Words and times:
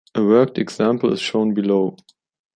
A 0.15 0.23
worked 0.23 0.57
example 0.57 1.13
is 1.13 1.19
shown 1.21 1.53
below. 1.53 1.95